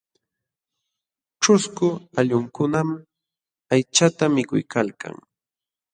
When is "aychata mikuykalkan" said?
3.73-5.15